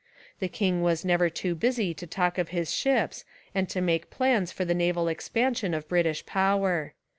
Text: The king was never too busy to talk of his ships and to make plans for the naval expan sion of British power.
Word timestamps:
The 0.39 0.47
king 0.47 0.81
was 0.81 1.05
never 1.05 1.29
too 1.29 1.53
busy 1.53 1.93
to 1.93 2.07
talk 2.07 2.39
of 2.39 2.49
his 2.49 2.73
ships 2.73 3.23
and 3.53 3.69
to 3.69 3.81
make 3.81 4.09
plans 4.09 4.51
for 4.51 4.65
the 4.65 4.73
naval 4.73 5.05
expan 5.05 5.55
sion 5.55 5.75
of 5.75 5.87
British 5.87 6.25
power. 6.25 6.95